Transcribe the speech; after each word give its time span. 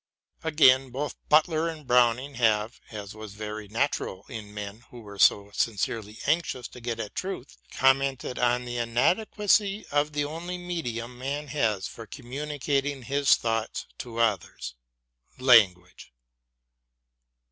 Again, 0.43 0.89
both 0.89 1.15
Butler 1.29 1.69
and 1.69 1.85
Browning 1.85 2.33
have, 2.33 2.81
as 2.89 3.13
was 3.13 3.35
very 3.35 3.67
natural 3.67 4.25
in 4.29 4.51
men 4.51 4.83
who 4.89 5.01
were 5.01 5.19
so 5.19 5.51
sincerely 5.53 6.17
anxious 6.25 6.67
to 6.69 6.81
get 6.81 6.99
at 6.99 7.13
truth, 7.13 7.55
commented 7.71 8.39
on 8.39 8.65
the 8.65 8.77
inadequacy 8.77 9.85
of 9.91 10.13
the 10.13 10.25
only 10.25 10.57
medium 10.57 11.19
man 11.19 11.49
has 11.49 11.87
for 11.87 12.07
communicating 12.07 13.03
his 13.03 13.35
thoughts 13.35 13.85
to 13.99 14.17
others— 14.17 14.73
slanguage. 15.37 16.09